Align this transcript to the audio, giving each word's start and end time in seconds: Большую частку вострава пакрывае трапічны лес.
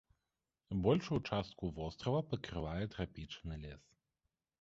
Большую 0.85 1.17
частку 1.29 1.69
вострава 1.75 2.21
пакрывае 2.31 2.83
трапічны 2.95 3.53
лес. 3.67 3.83